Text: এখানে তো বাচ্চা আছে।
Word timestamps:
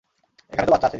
এখানে 0.51 0.65
তো 0.67 0.71
বাচ্চা 0.71 0.79
আছে। 0.79 0.89